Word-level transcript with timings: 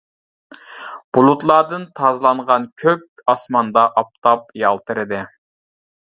بۇلۇتلاردىن 1.17 1.83
تازىلانغان 1.99 2.65
كۆك 2.83 3.03
ئاسماندا 3.33 3.83
ئاپتاپ 4.03 4.49
يالتىرىدى. 4.63 5.21